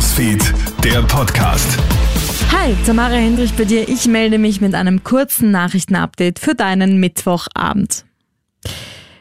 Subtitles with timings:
[0.00, 1.76] Newsfeed, der Podcast.
[2.50, 3.86] Hi, Tamara Hendrich bei dir.
[3.86, 8.06] Ich melde mich mit einem kurzen Nachrichtenupdate für deinen Mittwochabend.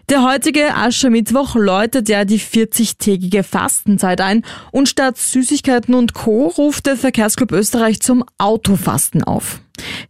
[0.08, 6.48] Der heutige Aschermittwoch läutet ja die 40-tägige Fastenzeit ein und statt Süßigkeiten und Co.
[6.48, 9.60] ruft der Verkehrsclub Österreich zum Autofasten auf.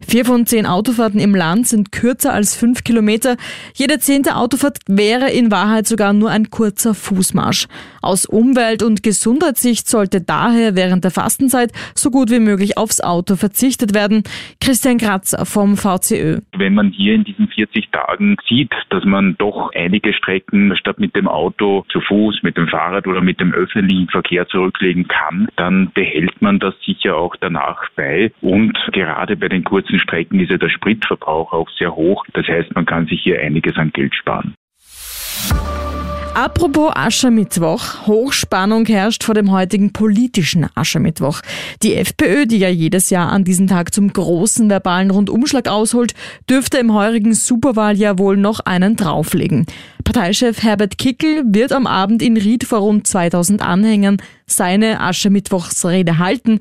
[0.06, 3.36] Vier von zehn Autofahrten im Land sind kürzer als fünf Kilometer.
[3.74, 7.66] Jede zehnte Autofahrt wäre in Wahrheit sogar nur ein kurzer Fußmarsch.
[8.02, 13.36] Aus Umwelt- und Gesundheitssicht sollte daher während der Fastenzeit so gut wie möglich aufs Auto
[13.36, 14.22] verzichtet werden.
[14.60, 16.40] Christian Kratzer vom VCÖ.
[16.56, 21.14] Wenn man hier in diesen 40 Tagen sieht, dass man doch einige Strecken statt mit
[21.14, 25.90] dem Auto zu Fuß, mit dem Fahrrad oder mit dem öffentlichen Verkehr zurücklegen kann, dann
[25.92, 28.32] behält man das sicher auch danach bei.
[28.40, 32.24] Und gerade bei den den kurzen Strecken ist ja der Spritverbrauch auch sehr hoch.
[32.32, 34.54] Das heißt, man kann sich hier einiges an Geld sparen.
[36.32, 38.06] Apropos Aschermittwoch.
[38.06, 41.40] Hochspannung herrscht vor dem heutigen politischen Aschermittwoch.
[41.82, 46.14] Die FPÖ, die ja jedes Jahr an diesem Tag zum großen verbalen Rundumschlag ausholt,
[46.48, 49.66] dürfte im heurigen Superwahljahr wohl noch einen drauflegen.
[50.04, 56.60] Parteichef Herbert Kickel wird am Abend in Ried vor rund 2000 Anhängern seine Aschermittwochsrede halten.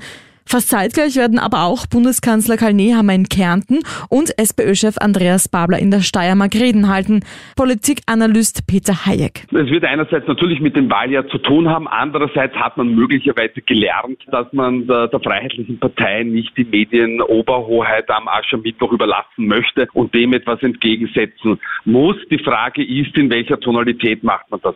[0.52, 5.92] Fast zeitgleich werden aber auch Bundeskanzler Karl Nehammer in Kärnten und SPÖ-Chef Andreas Babler in
[5.92, 7.19] der Steiermark Reden halten.
[7.55, 9.44] Politikanalyst Peter Hayek.
[9.52, 14.23] Es wird einerseits natürlich mit dem Wahljahr zu tun haben, andererseits hat man möglicherweise gelernt,
[14.31, 20.33] dass man der, der Freiheitlichen Partei nicht die Medienoberhoheit am Aschermittwoch überlassen möchte und dem
[20.33, 22.16] etwas entgegensetzen muss.
[22.31, 24.73] Die Frage ist, in welcher Tonalität macht man das?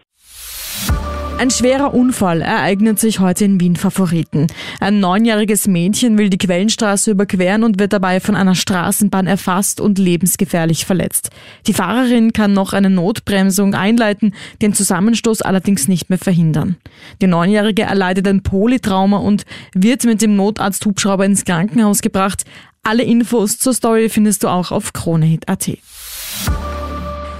[1.43, 4.47] Ein schwerer Unfall ereignet sich heute in Wien Favoriten.
[4.79, 9.99] Ein neunjähriges Mädchen will die Quellenstraße überqueren und wird dabei von einer Straßenbahn erfasst und
[9.99, 11.31] lebensgefährlich verletzt.
[11.67, 16.77] Die Fahrerin kann noch eine Notbremsung einleiten, den Zusammenstoß allerdings nicht mehr verhindern.
[17.21, 22.45] Die Neunjährige erleidet ein Polytrauma und wird mit dem Notarzt-Hubschrauber ins Krankenhaus gebracht.
[22.83, 25.71] Alle Infos zur Story findest du auch auf kronehit.at.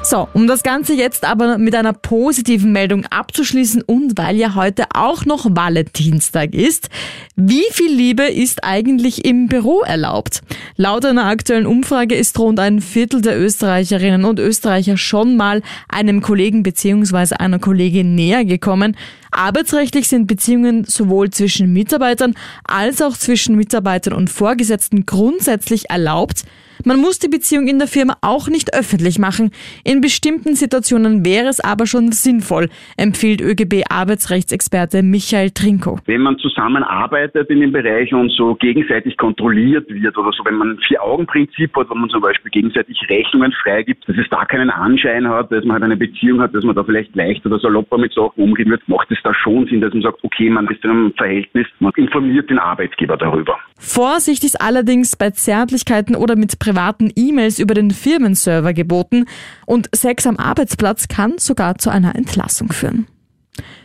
[0.06, 4.84] So, um das Ganze jetzt aber mit einer positiven Meldung abzuschließen und weil ja heute
[4.94, 6.90] auch noch Valentinstag ist,
[7.38, 10.42] wie viel Liebe ist eigentlich im Büro erlaubt?
[10.76, 16.22] Laut einer aktuellen Umfrage ist rund ein Viertel der Österreicherinnen und Österreicher schon mal einem
[16.22, 17.36] Kollegen bzw.
[17.36, 18.98] einer Kollegin näher gekommen.
[19.32, 22.36] Arbeitsrechtlich sind Beziehungen sowohl zwischen Mitarbeitern
[22.66, 26.44] als auch zwischen Mitarbeitern und Vorgesetzten grundsätzlich erlaubt.
[26.86, 29.52] Man muss die Beziehung in der Firma auch nicht öffentlich machen.
[29.86, 32.68] In bestimmten Situationen wäre es aber schon sinnvoll,
[32.98, 36.00] empfiehlt ÖGB-Arbeitsrechtsexperte Michael Trinko.
[36.06, 40.72] Wenn man zusammenarbeitet in dem Bereich und so gegenseitig kontrolliert wird oder so, wenn man
[40.72, 45.28] ein Vier-Augen-Prinzip hat, wo man zum Beispiel gegenseitig Rechnungen freigibt, dass es da keinen Anschein
[45.30, 48.14] hat, dass man halt eine Beziehung hat, dass man da vielleicht leicht oder salopper mit
[48.14, 50.90] Sachen umgehen wird, macht es da schon Sinn, dass man sagt, okay, man ist in
[50.90, 53.58] einem Verhältnis, man informiert den Arbeitgeber darüber.
[53.86, 59.26] Vorsicht ist allerdings bei Zärtlichkeiten oder mit privaten E-Mails über den Firmenserver geboten
[59.66, 63.08] und Sex am Arbeitsplatz kann sogar zu einer Entlassung führen.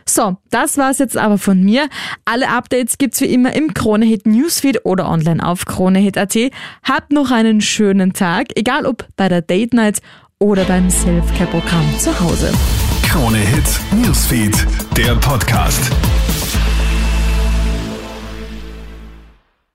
[0.05, 1.89] So, das war's jetzt aber von mir.
[2.23, 6.35] Alle Updates gibt's wie immer im Kronehit Newsfeed oder online auf kronehit.at.
[6.81, 9.99] Habt noch einen schönen Tag, egal ob bei der Date Night
[10.39, 12.51] oder beim Selfcare-Programm zu Hause.
[13.03, 14.65] Kronehit Newsfeed,
[14.95, 15.91] der Podcast.